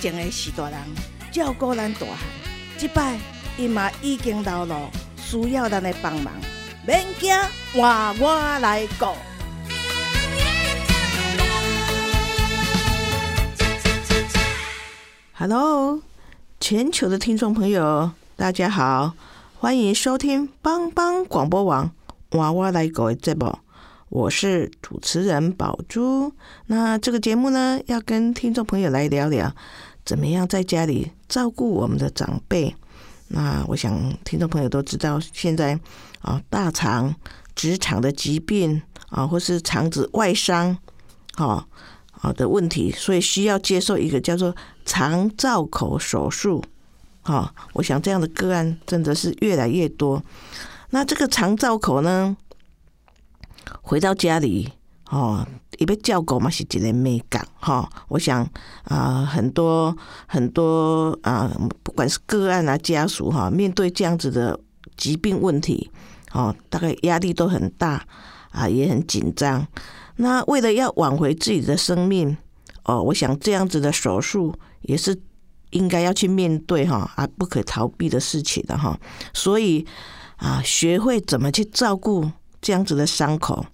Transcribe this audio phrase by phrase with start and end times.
[0.00, 0.78] 前的是大人
[1.32, 2.18] 照顾咱大汉，
[2.76, 3.18] 即摆
[3.56, 6.32] 伊嘛已经老了，需要咱的帮忙。
[6.86, 7.34] 免惊，
[7.72, 9.06] 换我来顾。
[15.32, 16.00] Hello，
[16.60, 19.14] 全球的听众朋友，大家好，
[19.58, 21.90] 欢迎收听帮帮广播网
[22.32, 23.58] 娃娃来狗的节目，
[24.08, 26.32] 我是主持人宝珠。
[26.66, 29.52] 那这个节目呢，要跟听众朋友来聊聊，
[30.04, 32.74] 怎么样在家里照顾我们的长辈。
[33.28, 35.78] 那我想听众朋友都知道，现在
[36.22, 37.12] 啊，大肠、
[37.56, 40.78] 直肠的疾病啊，或是肠子外伤，
[41.34, 41.66] 好
[42.12, 46.62] 好的问题，所以需要接受一个叫做肠造口手术。
[47.22, 50.22] 好，我想这样的个案真的是越来越多。
[50.90, 52.36] 那这个肠造口呢，
[53.82, 54.68] 回到家里
[55.10, 55.46] 哦，
[55.78, 57.88] 一被叫狗嘛是一个美感哈。
[58.08, 58.48] 我想
[58.84, 61.50] 啊，很多很多啊，
[61.82, 64.58] 不管是个案啊家属哈，面对这样子的
[64.96, 65.90] 疾病问题，
[66.32, 68.04] 哦，大概压力都很大
[68.50, 69.66] 啊，也很紧张。
[70.16, 72.36] 那为了要挽回自己的生命，
[72.84, 75.16] 哦，我想这样子的手术也是
[75.70, 78.98] 应该要去面对哈啊，不可逃避的事情的哈。
[79.32, 79.86] 所以
[80.36, 82.28] 啊，学会怎么去照顾
[82.66, 83.64] 这样子的伤口，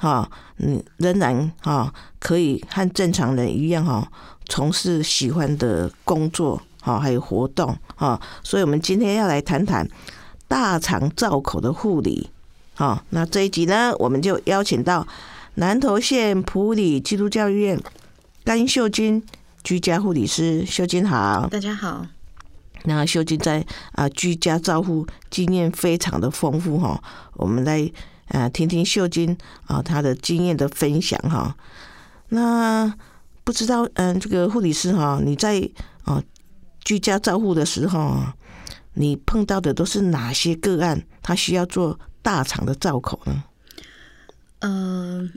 [0.00, 4.10] 哈，嗯，仍然哈可以和正常人一样哈，
[4.46, 8.18] 从事喜欢的工作，哈，还有活动，哈。
[8.42, 9.86] 所以我们今天要来谈谈
[10.48, 12.30] 大肠造口的护理，
[12.74, 15.06] 哈，那这一集呢，我们就邀请到
[15.56, 17.78] 南投县普里基督教医院
[18.44, 19.22] 甘秀君
[19.62, 21.46] 居家护理师，秀君好。
[21.50, 22.06] 大家好，
[22.84, 26.98] 那秀君在啊居家照护经验非常的丰富哈，
[27.34, 27.92] 我们来
[28.28, 31.56] 啊听听秀晶啊她的经验的分享哈。
[32.28, 32.92] 那
[33.44, 35.68] 不知道嗯，这个护理师哈，你在
[36.04, 36.22] 啊
[36.84, 38.34] 居家照护的时候啊，
[38.94, 41.02] 你碰到的都是哪些个案？
[41.22, 43.44] 他需要做大肠的造口呢？
[44.60, 45.28] 呃，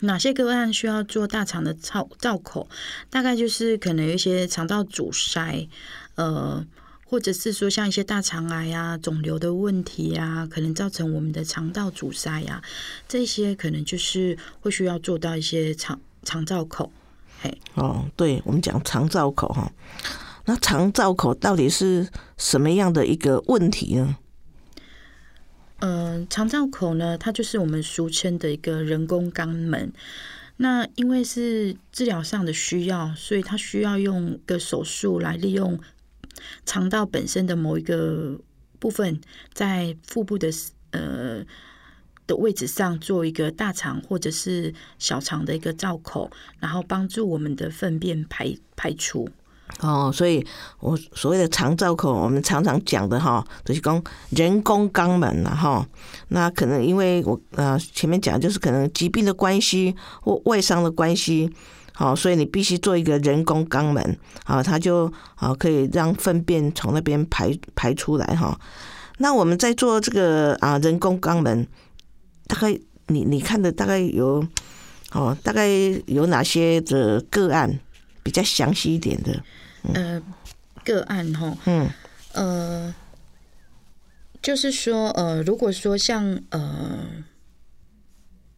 [0.00, 2.68] 哪些个案需要做大肠的造造口？
[3.08, 5.68] 大概就是可能有一些肠道阻塞，
[6.16, 6.64] 呃，
[7.08, 12.60] 或者是说像一些大肠癌啊、肿瘤的问题啊，可能造成我们的肠道阻塞呀，
[13.06, 16.92] 这些可能就是会需要做到一些肠肠造口。
[17.40, 19.72] 嘿，哦，对，我们讲肠造口哈，
[20.46, 24.16] 那肠造口到底是什么样的一个问题呢？
[25.78, 29.92] 嗯，肠造口呢，它就是我们俗称的一个人工肛门。
[30.56, 35.78] 那因为是治疗上的需要，所以它需要用个手术来利用
[36.64, 38.38] 肠道本身的某一个
[38.78, 39.20] 部分，
[39.52, 40.48] 在腹部的
[40.90, 41.44] 呃
[42.26, 49.28] 的位置上做一个大肠或者是小肠的一个造口，然后帮助我们的粪便排排出。
[49.80, 50.46] 哦，所以
[50.78, 55.84] 我所谓的肠造口，我们常常讲的哈，就是讲人工肛门了哈。
[56.28, 61.52] 那可能因为我呃前面讲就是可能疾病的关系或外伤的关系，
[61.98, 68.60] 好，所以你必须做一个人工肛门啊，它就啊可以让粪便从那边排排出来哈。
[69.16, 71.66] 那我们在做这个啊人工肛门，
[72.46, 74.46] 大概你你看的大概有
[75.12, 75.66] 哦，大概
[76.04, 77.80] 有哪些的个案
[78.22, 79.42] 比较详细一点的？
[79.94, 80.22] 呃，
[80.84, 81.88] 个案哈，嗯，
[82.32, 82.94] 呃，
[84.42, 86.98] 就是说，呃，如果说像呃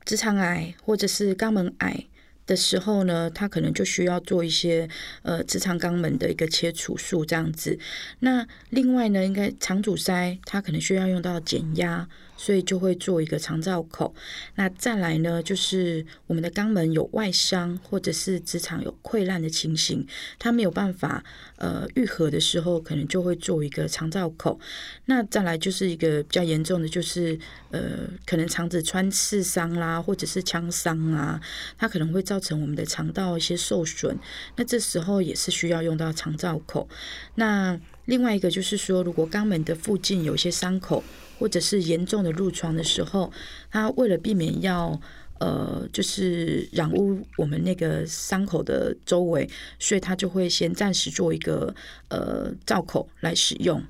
[0.04, 2.04] 直肠癌或者是肛门癌
[2.48, 4.88] 的时候呢，他可能就需要做一些
[5.22, 7.78] 呃直肠肛门的一个切除术这样子。
[8.18, 12.08] 那另外呢，应该肠阻塞，他可能需要用到减压。
[12.38, 14.14] 所以就会做一个肠造口。
[14.54, 20.06] 那再来呢，就是我们的肛门有外伤，或者是直肠有溃烂的情形，
[20.38, 21.22] 它没有办法
[21.56, 24.58] 呃愈合的时候，可能就会做一个肠造口。
[25.06, 27.38] 那再来就是一个比较严重的，就是
[27.70, 31.40] 呃可能肠子穿刺伤啦，或者是枪伤啊，
[31.76, 34.16] 它可能会造成我们的肠道一些受损。
[34.54, 36.88] 那这时候也是需要用到肠造口。
[37.34, 41.04] 那另外一个就是说，如果肛门的附近有些伤口。
[41.40, 43.32] 或者是严重的褥疮的时候，
[43.70, 45.00] 他为了避免要
[45.38, 51.72] 呃，就是染污我们那个伤口的周围，所以他就会先暂时做一个
[52.08, 53.80] 呃罩口来使用。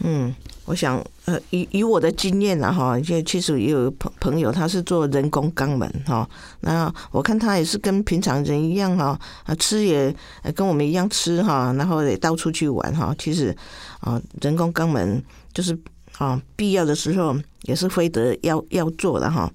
[0.00, 0.32] 嗯，
[0.64, 6.28] 我想，呃，以以我的经验啊，哈，就其实也有朋朋友，他是做人工肛门哈，
[6.60, 10.14] 那我看他也是跟平常人一样哈，啊，吃也
[10.54, 13.12] 跟我们一样吃哈，然后也到处去玩哈。
[13.18, 13.52] 其实
[14.00, 15.20] 啊，人工肛门
[15.52, 15.76] 就是
[16.18, 19.50] 啊，必要的时候也是非得要要做的哈。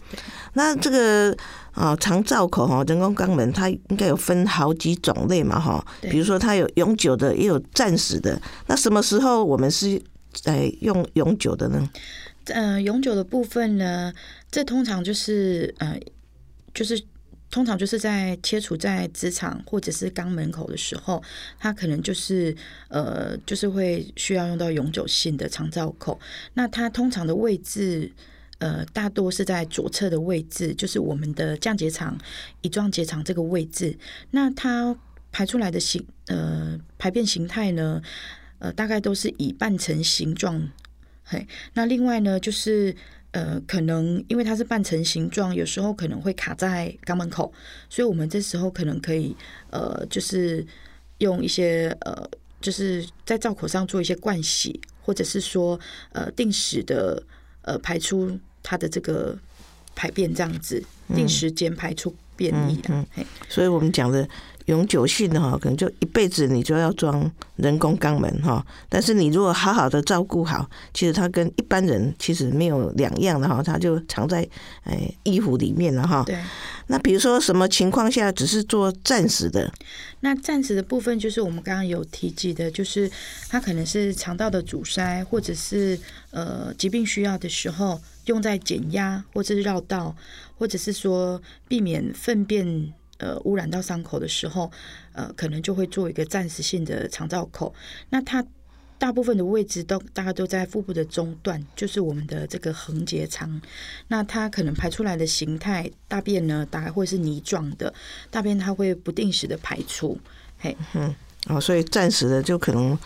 [0.56, 1.34] 那这个
[1.72, 8.38] 啊，肠造口哈，人工肛门它应该有分好几种类嘛哈，比如说它有永久的，也有暂时的。
[8.68, 10.02] 那什么时候我们是？
[10.34, 11.90] 在用永久的呢？
[12.46, 14.14] 呃，永久的部分呢，
[14.52, 15.98] 这通常就是呃，
[16.74, 17.02] 就是
[17.50, 21.24] 通常就是在切除在直肠或者是肛门口的时候，
[21.58, 22.54] 它可能就是
[22.90, 26.20] 呃，就是会需要用到永久性的肠造口。
[26.56, 28.12] 那它通常的位置，
[28.58, 32.18] 呃，大多是在左侧的位置，就是我们的降结肠、
[32.62, 33.98] 乙状结肠这个位置。
[34.32, 34.94] 那它
[35.32, 38.02] 排出来的形呃排便形态呢？
[38.64, 40.70] 呃，大概都是以半成形状，
[41.26, 42.96] 嘿，那另外呢，就是
[43.32, 47.52] 呃，可能因为它是半成形状，有时候可能会卡在肛门口，
[47.90, 49.36] 所以我们这时候可能可以
[49.70, 50.66] 呃，就是
[51.18, 52.26] 用一些呃，
[52.62, 55.78] 就是在造口上做一些灌洗，或者是说
[56.14, 57.22] 呃，定时的
[57.64, 59.38] 呃排出它的这个
[59.94, 60.82] 排便这样子，
[61.14, 64.28] 定时间排出便意的，嗯，所以我们讲的。
[64.68, 68.66] 永久性的哈，可能就一辈子你就要装人工肛门哈。
[68.88, 74.48] 但是你如果好好的照顾好，其实它跟一般人其实没有两样的哈，它就藏在
[74.86, 76.24] 哎衣服里面了哈。
[76.26, 76.40] 对。
[76.88, 79.70] 那比如说什么情况下只是做暂时的？
[80.22, 83.12] 那暂时的部分就是我们刚刚有提及的，就是
[83.50, 86.00] 它可能是肠道的阻塞，或者是
[86.32, 90.16] 呃疾病需要的时候用在减压，或者是绕道，
[90.58, 92.94] 或者是说避免粪便。
[93.20, 94.70] 呃，污染到伤口的时候，
[95.14, 97.74] 呃，可能就会做一个暂时性的肠造口。
[98.10, 98.46] 那它
[98.98, 103.62] 大部分的位置都大概都在腹部的中段，就是我们的这个横结肠。
[104.10, 107.94] 那它可能排出来的形态，大便呢，大概会是泥状的，
[108.30, 110.20] 大便它会不定时的排出。
[110.58, 111.16] 嘿，嗯，
[111.48, 112.98] 哦，所以暂时的就可能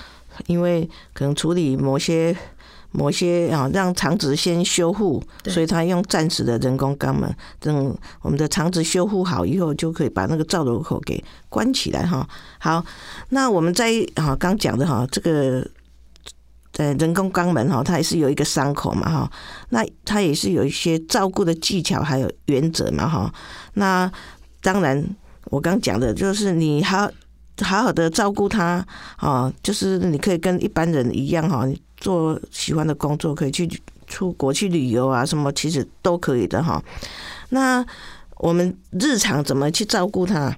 [0.48, 2.36] 因为可能处理某些。
[2.98, 12.28] 某些啊，让肠子先修复，所以他用暂时的人工肛门，等我们的肠子修复好以后，就可以把那个造瘘口给关起来哈。
[12.58, 12.84] 好，
[13.30, 15.64] 那我们在啊刚讲的哈，这个
[16.78, 19.32] 呃人工肛门哈，它也是有一个伤口嘛哈，
[19.70, 23.32] 那它也是有一些照顾的技巧还有原则嘛哈。
[23.76, 24.12] 那
[24.64, 25.08] 当然，
[25.52, 27.08] 我刚讲的就是你好
[27.62, 28.84] 好好的照顾它
[29.18, 31.64] 啊，就是你可以跟一般人一样哈。
[31.98, 33.70] 做喜欢的工作，可以去
[34.08, 36.84] 出国去旅游啊，什么其实都可以的哈。
[37.50, 37.86] 那
[38.38, 40.56] 我们日常怎么去照顾它？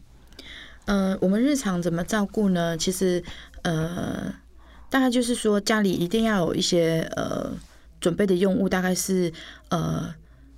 [0.85, 2.77] 呃，我们日常怎么照顾呢？
[2.77, 3.23] 其实
[3.61, 4.33] 呃，
[4.89, 7.51] 大概就是说家里一定要有一些呃
[8.01, 9.31] 准备的用物，大概是
[9.69, 10.13] 呃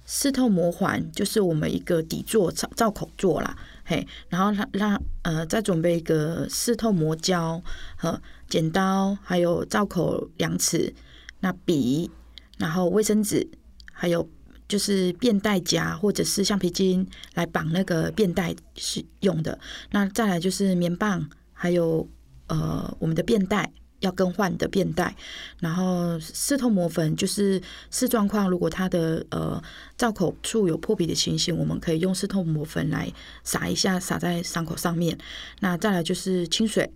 [0.06, 3.56] 四透膜环，就是我们一个底座造造口座啦，
[3.92, 7.62] 嘿，然后让让呃再准备一个湿透膜胶
[7.98, 8.22] 和。
[8.48, 10.94] 剪刀，还有造口量尺，
[11.40, 12.12] 那笔，
[12.58, 13.50] 然后卫生纸，
[13.94, 14.30] 还有
[14.68, 19.58] 就是便带夹或者是橡皮筋来绑那个便带是用的。
[19.92, 22.06] 那再来就是棉棒，还有
[22.48, 25.16] 呃我们的便带要更换的便袋，
[25.60, 29.60] 然后视透膜粉就是视状况，如果它的呃
[29.98, 33.12] 造口处有破皮的情形，我们可以用视透膜粉来
[33.44, 35.18] 撒一下，撒在伤口上面。
[35.62, 36.92] 那再来就是清水。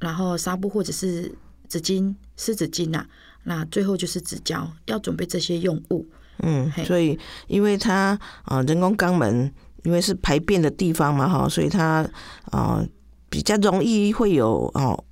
[0.00, 1.32] 然后纱布或者是
[1.68, 3.06] 纸巾、湿纸巾呐，
[3.44, 6.04] 那最后就是纸胶，要准备这些用物。
[6.40, 12.04] 嗯，所以因为它啊，人工肛门因为是排便的地方嘛，哈，所以它
[12.46, 12.84] 啊
[13.30, 15.04] 比较容易会有哦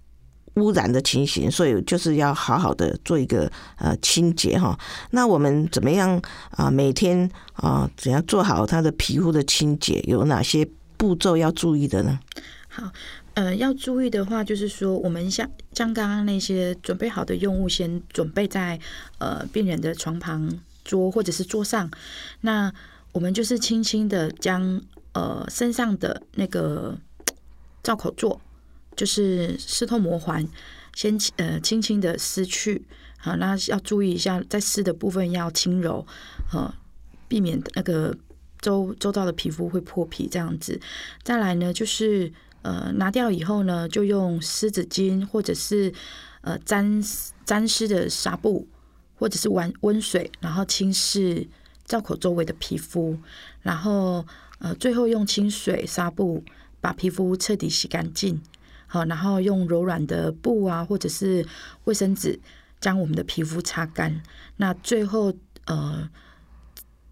[0.60, 4.78] 污染的情形，所以就是要好好的做一个呃清洁哈。
[5.10, 6.70] 那我们怎么样啊？
[6.70, 10.00] 每天啊，怎样做好它的皮肤的清洁？
[10.06, 12.20] 有哪些步骤要注意的呢？
[12.68, 12.90] 好。
[13.34, 18.78] 呃，要注意的话，就是说，我们像将刚刚那些准备好的用物，先准备在
[19.18, 21.88] 呃病人的床旁桌或者是桌上。
[22.40, 22.70] 那
[23.12, 26.98] 我们就是轻轻的将呃身上的那个
[27.84, 28.38] 造口座，
[28.96, 30.46] 就是湿透膜环，
[30.94, 32.84] 先呃轻轻的撕去。
[33.18, 36.06] 好，那要注意一下，在撕的部分要轻柔，
[36.52, 36.74] 呃，
[37.28, 38.16] 避免那个
[38.60, 40.80] 周周遭的皮肤会破皮这样子。
[41.22, 42.32] 再来呢，就是。
[42.62, 45.90] 呃，拿掉以后呢，就用湿纸巾或者是
[46.42, 47.02] 呃沾
[47.46, 48.68] 沾湿的纱布，
[49.14, 51.48] 或者是温温水，然后轻拭
[51.86, 53.18] 造口周围的皮肤，
[53.62, 54.26] 然后
[54.58, 56.44] 呃最后用清水纱布
[56.82, 58.38] 把皮肤彻底洗干净，
[58.92, 61.46] 好，然后用柔软的布啊或者是
[61.84, 62.38] 卫生纸
[62.80, 64.20] 将我们的皮肤擦干。
[64.56, 65.32] 那最后
[65.66, 66.10] 呃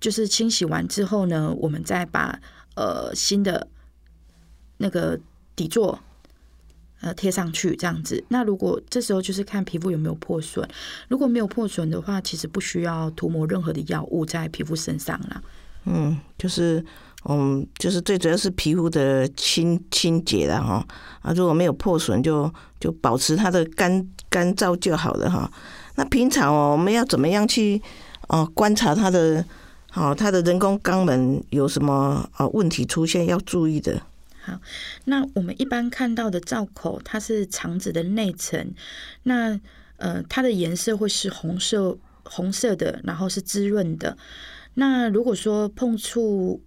[0.00, 2.40] 就是清洗完之后呢，我们再把
[2.74, 3.68] 呃新的
[4.78, 5.18] 那个
[5.54, 6.00] 底座。
[7.00, 8.24] 呃，贴上去这样子。
[8.26, 10.68] 那如果这时候就是看皮肤有没有破损，
[11.06, 15.40] 如果没有破损的话，其实不需要涂抹任何的药物在皮肤身上啦。
[15.84, 16.84] 嗯，就是
[17.24, 20.86] 嗯，就是最主要是皮肤的清清洁了哈。
[21.20, 25.50] 啊，如果没有破损，就就保持它的干干燥就好了哈。
[25.96, 27.82] 那平常哦，我们要怎么样去
[28.28, 29.44] 哦观察它的
[29.94, 34.00] 哦它的人工肛门有什么啊问题出现要注意的？
[34.40, 34.58] 好，
[35.04, 38.72] 那我们一般看到的造口，它是肠子的内层，
[39.24, 39.60] 那
[39.96, 44.16] 呃，它的颜色会是红色，红色的，然后是滋润的。
[44.74, 46.62] 那如果说碰触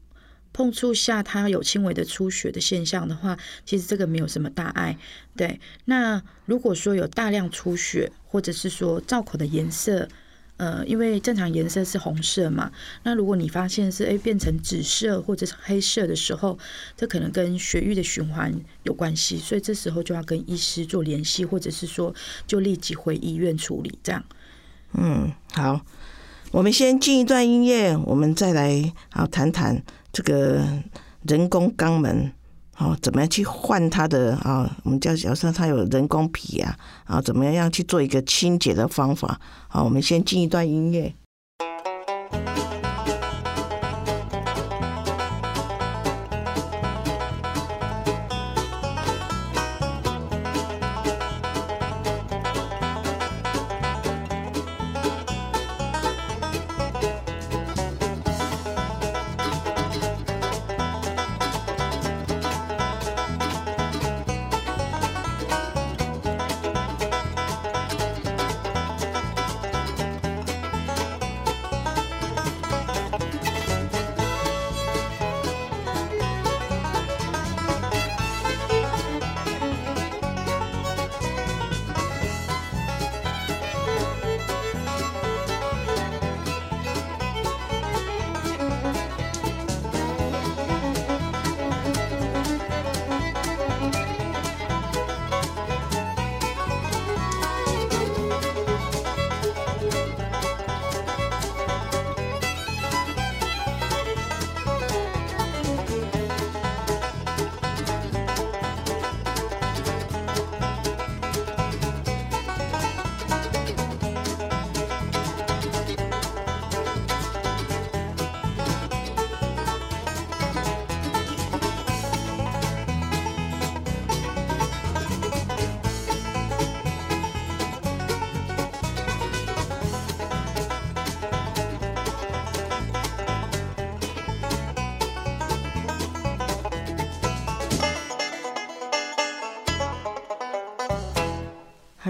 [0.54, 4.98] 碰触下它有轻微的出血的现象的话，其实这个没有什么大碍。
[5.36, 10.08] 对，那如果说有大量出血，或者是说造口的颜色。
[10.58, 16.56] 呃，因为正常颜色是红色嘛，那如果你发现是诶变成紫色或者是黑色的时候，
[16.96, 18.54] 这可能跟血液的循环
[18.84, 22.14] 有关系，所以这时候就要跟医师做联系，或者是说
[22.46, 24.24] 就立即回医院处理这样。
[24.94, 25.82] 嗯，好，
[26.52, 29.82] 我们先进一段音乐，我们再来好谈谈
[30.12, 30.66] 这个
[31.24, 32.32] 人工肛门。
[32.78, 34.76] 哦，怎么样去换它的啊？
[34.84, 36.76] 我们叫假设它有人工皮啊，
[37.06, 39.40] 啊，怎么样去做一个清洁的方法？
[39.68, 41.14] 好，我们先进一段音乐。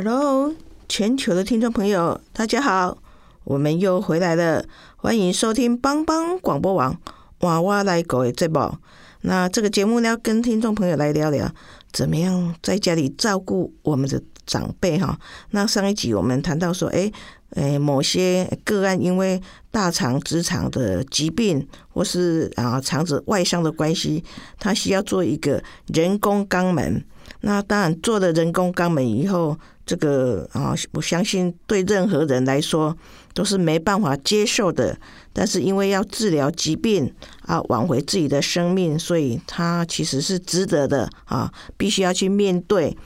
[0.03, 0.51] Hello，
[0.89, 2.97] 全球的听众朋友，大家好，
[3.43, 4.65] 我们又回来了，
[4.95, 6.99] 欢迎收听帮帮广播网
[7.41, 8.73] 娃娃来狗的节目。
[9.21, 11.47] 那这个节目呢，跟听众朋友来聊聊，
[11.93, 15.19] 怎么样在家里照顾我们的长辈哈。
[15.51, 17.11] 那上一集我们谈到说，哎，
[17.51, 19.39] 诶，某些个案因为
[19.69, 24.23] 大肠直肠的疾病，或是啊肠子外伤的关系，
[24.57, 25.61] 他需要做一个
[25.93, 27.05] 人工肛门。
[27.41, 29.55] 那当然做了人工肛门以后。
[29.85, 32.95] 这个啊，我相信对任何人来说
[33.33, 34.97] 都是没办法接受的。
[35.33, 42.97] 但是因为要治疗疾病啊，挽回自己的生命，所以他其实是值得的啊，必须要去面对。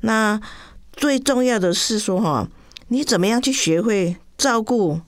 [0.00, 0.40] 那
[0.92, 2.48] 最重要的是说哈，
[2.88, 4.98] 你怎么样去学会照顾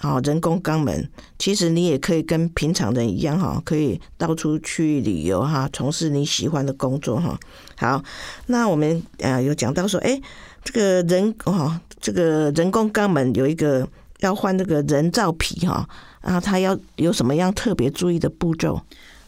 [0.00, 1.08] 好人工肛门？
[1.38, 7.38] 其实你也可以跟平常人一样哈，可以到处去旅游哈，从事你喜欢的工作哈。
[7.76, 8.02] 好，
[8.46, 10.20] 那我们呃有讲到说，哎。
[10.64, 13.86] 这个人哦，这个人工肛门有一个
[14.20, 15.86] 要换那个人造皮哈，
[16.22, 18.80] 然后他要有什么样特别注意的步骤？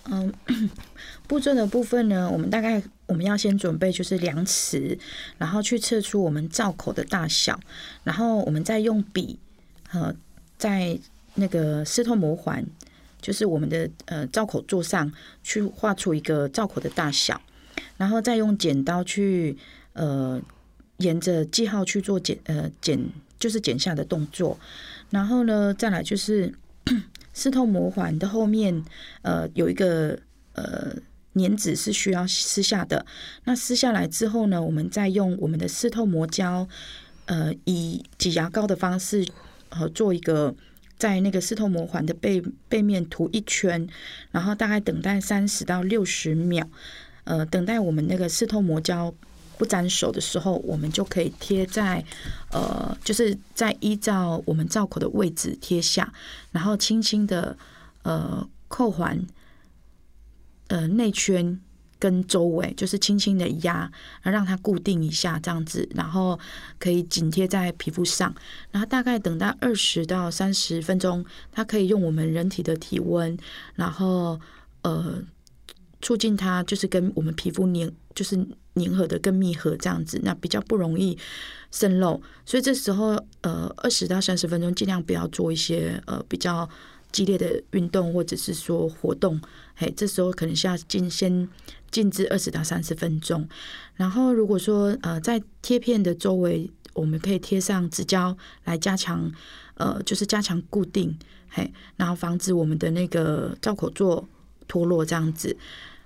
[0.05, 0.33] 嗯，
[1.29, 4.99] 步骤的部分呢，我们大概我们要先准备就是量尺，
[5.37, 7.61] 然后去测出我们造口的大小，
[8.03, 9.39] 然后我们再用笔
[9.93, 10.15] 呃，
[10.57, 10.99] 在
[11.35, 12.65] 那个湿透膜环，
[13.21, 15.13] 就是我们的呃造口座上
[15.43, 17.39] 去画出一个造口的大小，
[17.99, 19.57] 然后再用剪刀去
[19.93, 20.41] 呃。
[20.99, 22.99] 沿着记号去做剪呃剪
[23.39, 24.59] 就是剪下的动作，
[25.11, 26.55] 然后呢再来就是
[27.35, 28.83] 湿透膜环的后面，
[29.21, 30.19] 呃，有一个
[30.55, 30.95] 呃
[31.35, 33.05] 粘纸是需要撕下的。
[33.45, 36.67] 那撕下来之后呢，我们再用我们的湿透膜胶，
[37.27, 39.27] 呃，以挤牙膏的方式，
[39.69, 40.55] 呃，做一个
[40.97, 43.87] 在那个湿透膜环的背背面涂一圈，
[44.31, 46.67] 然后大概等待三十到六十秒，
[47.25, 49.15] 呃，等待我们那个湿透膜胶。
[49.59, 52.05] 不沾手的时候，我们就可以贴在，
[52.51, 56.13] 呃，就是在依照我们罩口的位置贴下，
[56.53, 57.57] 然后轻轻的
[58.03, 59.27] 呃扣环，
[60.69, 61.61] 呃内圈
[61.99, 63.91] 跟周围，就是轻轻的压，
[64.23, 66.39] 让它固定一下，这样子，然后
[66.79, 68.35] 可以紧贴在皮肤上，
[68.71, 73.37] 然后大概等到二十到三十分钟，它可以用我们人体的体温，
[73.75, 74.39] 然后
[74.83, 75.23] 呃
[76.03, 78.45] 促进它就是跟我们皮肤粘，就是。
[78.79, 81.17] 粘合的更密合，这样子那比较不容易
[81.71, 86.69] 渗漏，所以这时候呃二十到三十分钟尽量不要做一些呃比较
[87.11, 89.41] 激烈的运动或者是说活动，
[89.77, 91.49] 嘿，这时候可能需要静先
[91.91, 93.49] 静置二十到三十分钟。
[93.95, 99.33] 然后如果说呃在贴片的周围，我们可以贴上纸胶来加强
[99.77, 101.19] 呃就是加强固定，
[101.49, 104.29] 嘿，然后防止我们的那个罩口座
[104.69, 105.57] 脱落这样子，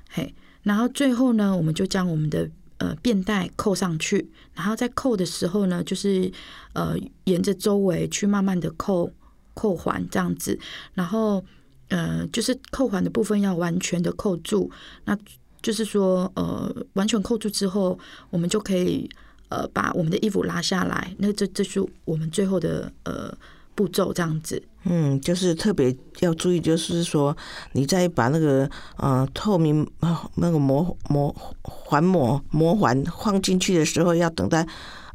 [0.09, 2.49] 嘿，然后最后呢，我们就将我们的
[2.79, 6.31] 呃，便带扣上去，然后在扣的时候呢，就是
[6.73, 9.11] 呃，沿着周围去慢慢的扣
[9.55, 10.59] 扣环这样子，
[10.95, 11.45] 然后
[11.89, 14.71] 呃，就是扣环的部分要完全的扣住，
[15.05, 15.19] 那
[15.63, 17.99] 就是说呃，完全扣住之后，
[18.31, 19.09] 我们就可以
[19.49, 23.37] 呃把我们的衣服拉下来，那这这是我们最后的呃。
[23.81, 27.35] 步骤这样子，嗯，就是特别要注意，就是说
[27.73, 28.69] 你在把那个
[28.99, 29.89] 呃透明
[30.35, 34.67] 那个膜膜环膜膜环放进去的时候，要等待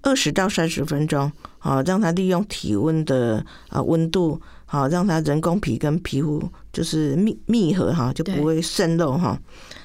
[0.01, 6.41] 二十到三十分钟啊，让它利用体温的啊温度，好让它人工皮跟皮肤
[6.73, 9.39] 就是密密合哈，就不会渗漏哈。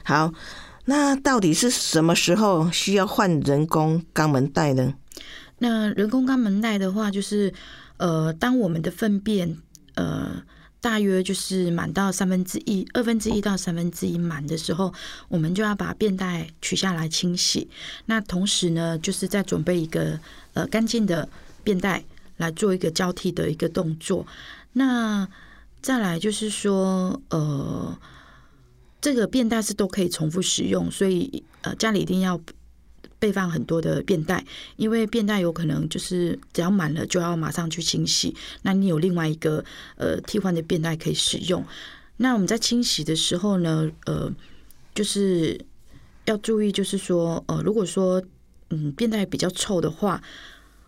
[0.04, 0.32] 好，
[0.86, 4.94] 那到底是什么时候需要换人工肛门带呢？
[5.58, 7.52] 那人工肛门带的话，就是。
[8.00, 9.58] 呃，当我们的粪便
[9.94, 10.42] 呃
[10.80, 14.90] 大约就是满到三分之一、二分之一到三分之一满的时候，
[15.28, 17.68] 我们就要把便袋取下来清洗。
[18.06, 20.18] 那同时呢，就是在准备一个
[20.54, 21.28] 呃干净的
[21.62, 22.02] 便袋
[22.38, 24.26] 来做一个交替的一个动作。
[24.72, 25.28] 那
[25.82, 27.98] 再来就是说，呃，
[28.98, 32.40] 这个便袋是都可以重复使用，所以呃家里一定要。
[33.20, 34.44] 备放很多的便袋，
[34.76, 38.34] 因为便袋有可能就是只要满了就要马上去清洗。
[38.62, 39.62] 那你有另外一个
[39.96, 41.62] 呃替换的便袋可以使用。
[42.16, 44.32] 那我们在清洗的时候呢，呃，
[44.94, 45.60] 就是
[46.24, 48.22] 要注意，就是说呃，如果说
[48.70, 50.22] 嗯便袋比较臭的话，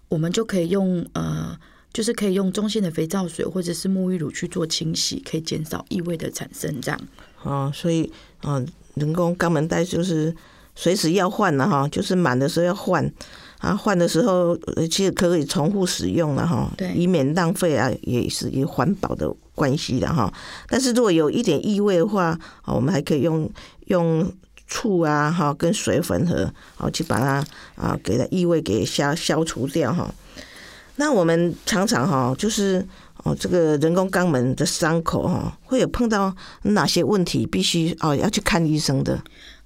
[0.09, 1.59] 我们就可以用呃，
[1.93, 6.81] 就是可以用中性的肥皂水或者是沐浴乳去做清洗，可以减少异味的产生。
[6.81, 6.99] 这样
[7.43, 8.11] 哦，所以
[8.43, 10.35] 嗯，人工肛门袋就是。
[10.75, 13.13] 随时要换了哈，就是满的时候要换，
[13.59, 14.57] 啊，换的时候
[14.91, 20.33] 其实可以重复使用了哈，对，以免浪费啊，也是以环保的关系的哈。
[20.69, 23.49] 但是如果有一点异味的话，啊，我们还可以用
[23.87, 24.27] 用
[24.67, 30.13] 醋啊哈，跟水混合，好去把它啊给它异味给消消除掉哈。
[30.97, 32.83] 那我们常常哈，就是
[33.25, 39.23] 哦这个人工肛门的伤口哈，会有碰到哪些问题，必须哦要去看医生的。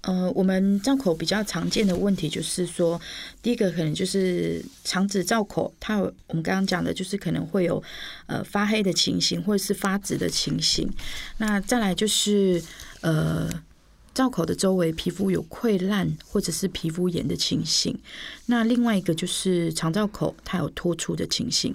[0.06, 3.00] 呃，我们造口比较常见的问题就是说，
[3.42, 7.82] 第一个可能就是肠子造口，它有我们刚刚讲的，就是可能会有
[8.26, 10.88] 呃发黑的情形，或者是发紫的情形。
[11.38, 12.62] 那再来就是
[13.00, 13.50] 呃
[14.14, 17.98] 造口的周围皮肤有溃烂或者是皮肤炎的情形。
[18.46, 21.74] 那另外一个就是肠造口它有脱出的情形。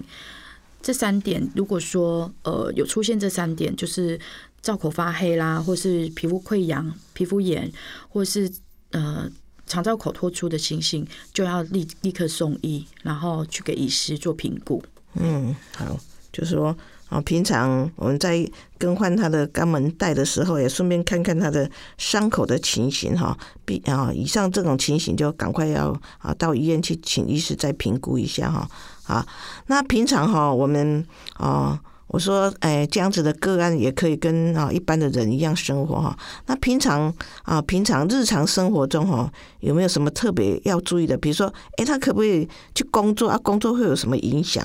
[0.80, 4.18] 这三点如果说呃有出现这三点，就是。
[4.62, 7.70] 造口发黑啦，或是皮肤溃疡、皮肤炎，
[8.08, 8.48] 或是
[8.92, 9.28] 呃
[9.66, 14.80] 肠造口脱出的情形，就要立立刻送医，然后去给医师做评估。
[15.14, 15.98] 嗯，好，
[16.32, 16.76] 就是说
[17.08, 18.48] 啊，平常我们在
[18.78, 23.36] 更换他的肛门带的时候，也顺便看看他的伤口的情形哈。
[23.64, 28.70] 必啊，以上这种情形就赶快要啊到医院去请医师再评估一下哈。
[29.06, 29.26] 啊，
[29.66, 31.80] 那平常哈我们啊。
[32.12, 36.16] 我说，哎，这样子的个案也可以跟啊一般的人一样生活哈。
[36.46, 41.16] 那平常啊，平常日常生活中哈，有没有什么特别要注意的？
[41.16, 43.38] 比如说，哎，他可不可以去工作啊？
[43.42, 44.64] 工作会有什么影响？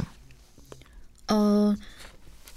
[1.28, 1.76] 呃，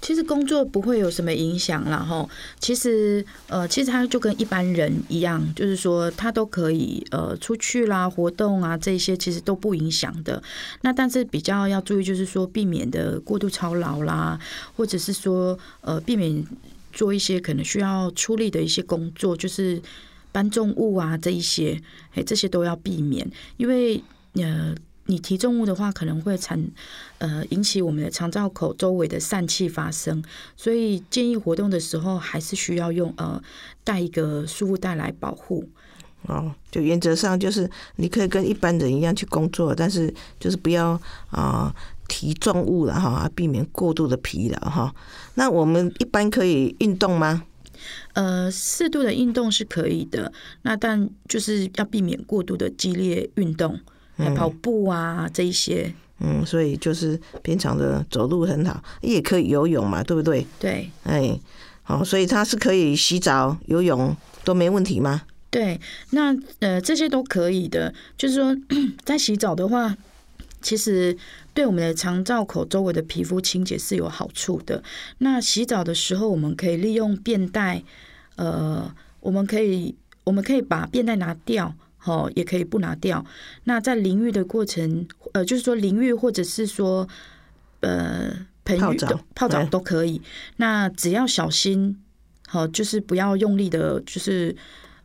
[0.03, 2.29] 其实工作不会有什么影响啦，哈。
[2.59, 10.43] 其实，呃，其实他就跟一般人一样，就是说他都可以呃出去啦、活动啊，这些其实都不影响的。
[10.83, 14.41] 那但是比较要注意，就是说避免的过度操劳啦，
[14.77, 16.45] 或者是说呃避免
[16.93, 19.81] 做一些可能需要出力的一些工作，就是
[20.33, 21.81] 搬重物啊这一些，
[22.15, 24.03] 哎，这些都要避免，因为
[24.35, 24.75] 呃。
[25.11, 26.71] 你提重物的话，可能会产
[27.19, 30.23] 呃引起我们的肠道口周围的疝气发生，
[30.57, 33.43] 所以建议活动的时候还是需要用呃
[33.83, 35.69] 带一个束缚带来保护。
[36.27, 41.75] 哦，就原则上就是你可以跟一般人一样去工作，但是就是不要啊
[42.07, 44.95] 提重物了哈，避免过度的疲劳哈。
[45.35, 47.43] 那我们一般可以运动吗？
[48.13, 50.31] 呃，适度的运动是可以的，
[50.63, 53.81] 那但就是要避免过度的激烈运动。
[54.35, 60.47] 跑步啊，这一些，嗯，所以就是平常的走路很好，也可以游泳嘛，对不对？
[60.59, 61.39] 对，哎，
[61.83, 65.23] 好，所以它是可以洗澡、游泳都没问题吗？
[65.51, 65.81] 对，
[66.11, 67.93] 那呃，这些都可以的。
[68.17, 68.57] 就是说，
[69.05, 69.97] 在洗澡的话，
[70.63, 71.17] 其实
[71.53, 74.81] 对我们的肠道口周围的皮肤清洁是有好处的。
[75.19, 77.83] 那洗澡的时候，我们可以利用便袋，
[78.37, 81.75] 呃，我们可以，我们可以把便袋拿掉。
[82.03, 83.23] 好，也可以不拿掉。
[83.65, 87.07] 那在淋浴的过程，呃，就是说淋浴或者是说，
[87.81, 88.35] 呃，
[88.65, 90.23] 盆浴的泡澡都可以。
[90.57, 92.01] 那只要小心，
[92.47, 94.57] 好，就是不要用力的，就是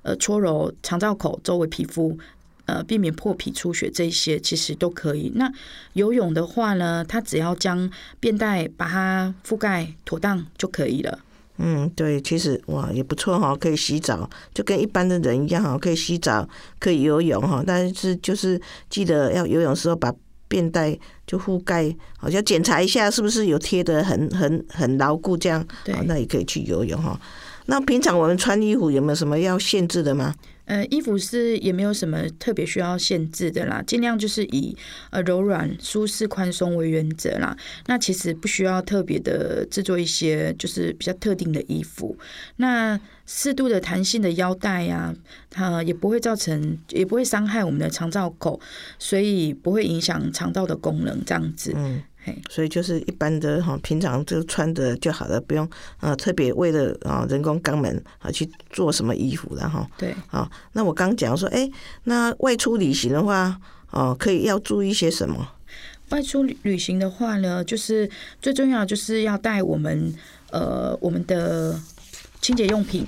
[0.04, 2.18] 呃搓揉肠道口周围皮肤，
[2.66, 5.34] 呃，避免破皮出血，这些其实都可以。
[5.36, 5.52] 那
[5.94, 11.20] 游泳的话呢，它只要将便带把它覆盖妥当就可以了。
[11.58, 16.48] 嗯，对，其实哇也不错哈，可以洗澡，就跟一般的人一样哈，可以洗澡，
[16.80, 17.64] 可以游泳哈。
[17.66, 20.14] 但是就是记得要游泳时候把
[20.48, 25.66] 便带就覆盖，好像检查一下是不是有贴的很很很牢固，这样，
[26.06, 27.20] 那也可以去游泳哈。
[27.68, 30.36] 那平常我们穿衣服有没有什么要限制的吗？
[30.66, 34.76] 呃，衣服是也没有什么特别需要限制的啦，尽量就是以
[35.12, 37.56] 呃柔软、舒适、宽松为原则啦。
[37.88, 42.18] 那其实不需要特别的制作一些就是比较特定的衣服。
[42.58, 45.14] 那适度的弹性的腰带呀，
[45.50, 48.60] 它也不会造成，也不会伤害我们的肠道口，
[49.00, 51.74] 所以不会影响肠道的功能，这样子。
[51.76, 52.02] 嗯。
[52.50, 59.88] 所以就是一般的哈，平常就穿的就好了，不用啊特别为了啊人工肛门啊去做什么衣服的哈。
[59.98, 61.70] 对，啊，那我刚讲说，哎，
[62.06, 63.60] 那外出旅行的话，
[63.92, 65.52] 哦，可以要注意些什么？
[66.10, 68.10] 外出旅行的话呢，就是
[68.42, 70.14] 最重要就是要带我们
[70.52, 71.80] 呃我们的
[72.42, 73.04] 清洁用品，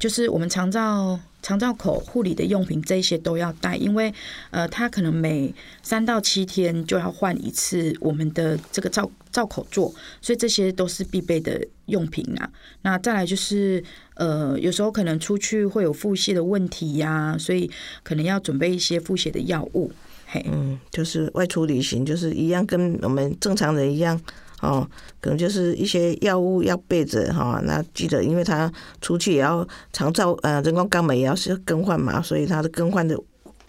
[0.00, 1.20] 就是我们肠道。
[1.48, 4.12] 肠道口护理的用品，这些都要带，因为
[4.50, 5.50] 呃，他可能每
[5.82, 12.50] 三到七天就要换一次我们的这个罩罩口座，所以这些都是必备的用品啊。
[12.82, 13.82] 那再来就是
[14.16, 17.70] 呃，有时候可能出去会有腹泻的问题呀，所以
[18.02, 19.90] 可能要准备一些腹泻的药物。
[20.26, 24.20] 嘿，嗯，就是外出旅行，就是一样跟我们正常人一样。
[24.60, 24.84] 哦，
[25.20, 33.16] 可能就是一些药物要备着哈，那记得，因为他出去也要常照呃人工肛门也要是更换嘛，所以他的更换的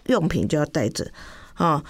[0.06, 1.08] 用品就要带着
[1.54, 1.80] 啊。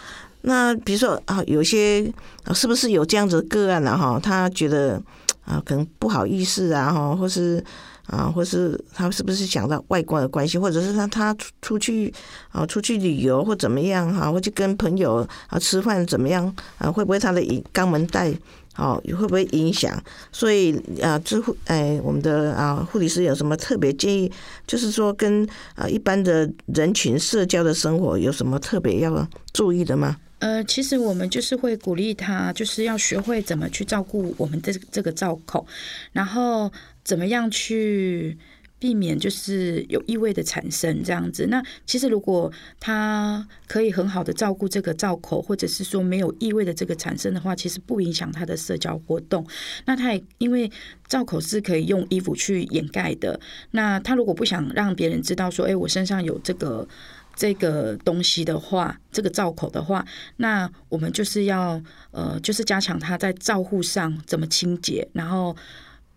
[0.43, 2.13] 那比如说啊，有些
[2.55, 4.21] 是不是有这样子个案了哈？
[4.23, 5.03] 他觉得
[5.45, 7.63] 啊，可能不好意思啊哈，或是
[8.07, 12.13] 啊，或是他是不是想到外观的关系，或者是他他出出去
[12.51, 17.41] 啊出去旅游或怎么样哈，或者跟朋友啊吃饭怎么样啊，会不会他的
[17.73, 18.35] 肛门带？
[18.77, 20.03] 哦，会不会影响？
[20.33, 24.31] 所以啊，这护哎，我们的啊护理师有什么特别建议？
[24.67, 30.17] 就是说，跟啊一般的人群社交的生活有什么特别要注意的吗？
[30.39, 35.67] 呃，其实我们就是会鼓励他，就是要学会怎么去照顾我们这这个造口，
[36.13, 36.73] 然后
[37.05, 38.39] 怎么样去。
[38.81, 41.47] 避免就是有异味的产生这样子。
[41.49, 49.47] 那其实如果他可以很好的照顾这个造口，或者是说没有异味的这个产生的话，其实不影响他的社交活动。
[49.85, 50.69] 那他也因为
[51.07, 53.39] 造口是可以用衣服去掩盖的。
[53.73, 56.89] 那他如果不想让别人知道说，哎，我身上有这个
[57.37, 60.07] 这个东西的话，这个造口的话，
[60.39, 65.55] 那我们就是要呃，就是加强他在照护上怎么清洁，然后。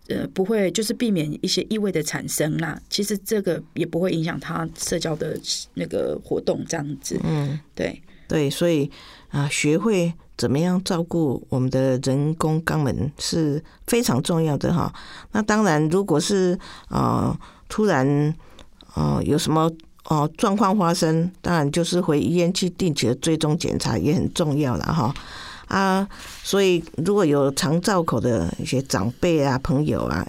[0.09, 2.77] 呃，不会，就是避免一些异味的产生啦。
[2.89, 5.39] 其实这个也不会影响他社交的
[5.75, 7.17] 那个活动，这样子。
[7.23, 8.91] 嗯，对对，所以
[9.29, 14.93] 啊，学会怎么样照顾我们的人工肛门是非常重要的哈。
[15.31, 17.39] 那当然，如果是啊，
[17.69, 18.35] 突然
[18.95, 19.71] 啊有什么
[20.05, 25.13] 哦状况发生，当然就是回医院去定期的追踪检查也很重要了哈。
[25.73, 26.07] 啊，
[26.43, 30.27] 所以如果有常造口的一些长辈啊、朋友啊。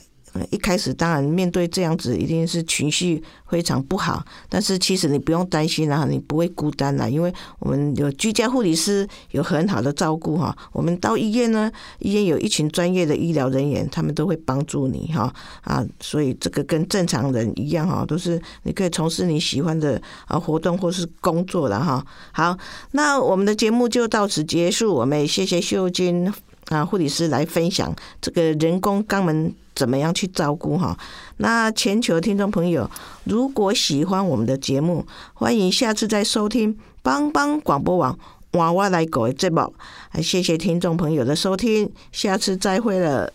[0.51, 4.25] 一开始当然面对这样子，一定是情绪非常不好。
[4.49, 10.57] 但是其实你不用担心啦，你不会孤单啦，因为我们有居家护理师，有很好的照顾哈。
[10.73, 11.71] 我们到医院呢，
[12.01, 15.85] 医院有一群专业的医疗人员，他们都会帮助你哈啊。
[16.01, 22.05] 所以这个跟正常人一样哈，都是你可以从事你喜欢的啊活动或是工作的哈。
[22.33, 22.57] 好，
[22.93, 26.33] 那我们的节目就到此结束，我们也谢谢秀君。
[26.71, 30.97] 啊，护理师来分享这个人工肛门怎么样去照顾哈？
[31.39, 32.91] 那全球听众朋友，
[33.25, 38.19] 如果喜欢我们的节目，欢迎下次再收听帮帮广播网
[38.53, 39.75] 娃娃来狗的节目。
[40.23, 43.33] 谢谢听众朋友的收听，下次再会了。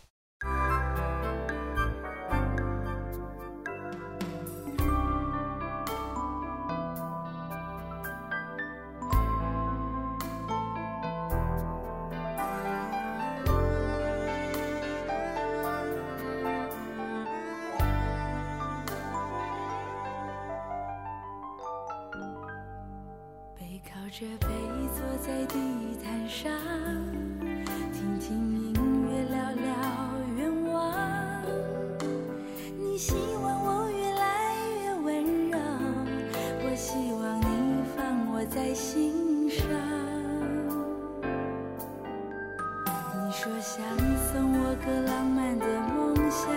[43.29, 43.85] 你说想
[44.17, 46.49] 送我个浪漫的梦想，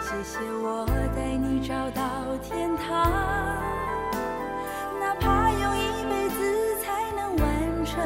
[0.00, 2.02] 谢谢我带你找到
[2.42, 3.12] 天堂。
[4.98, 6.40] 哪怕用一辈子
[6.80, 7.44] 才能完
[7.84, 8.00] 成，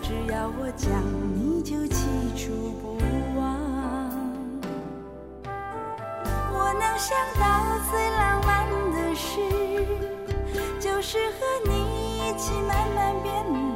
[0.00, 0.88] 只要我讲，
[1.34, 2.96] 你就记住不
[3.38, 3.44] 忘。
[6.50, 9.38] 我能想到最浪漫的事，
[10.80, 11.72] 就是和你
[12.20, 13.71] 一起慢慢变老，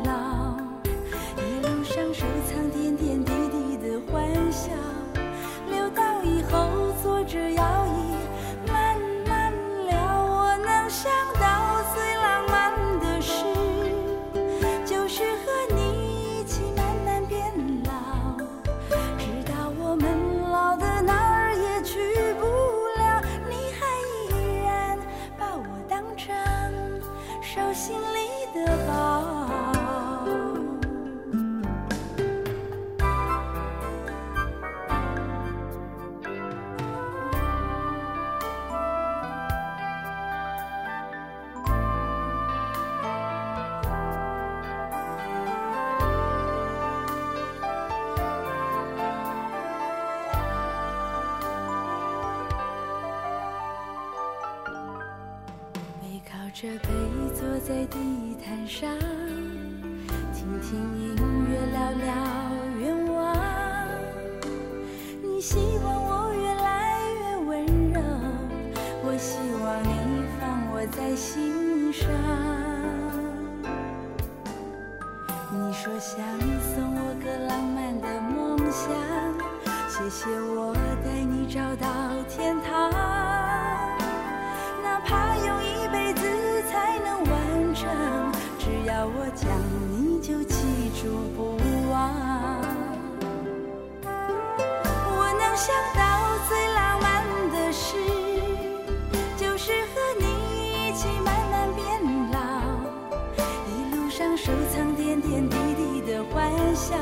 [27.96, 29.45] 心里的宝
[57.66, 57.98] 在地
[58.44, 58.96] 毯上，
[60.32, 61.05] 听听
[91.06, 91.38] 说不
[91.88, 91.96] 完。
[94.02, 96.02] 我能想到
[96.48, 97.06] 最浪漫
[97.52, 97.96] 的事，
[99.36, 101.86] 就是和你一起慢慢变
[102.32, 102.38] 老，
[103.68, 106.96] 一路上收藏点点滴滴的欢笑。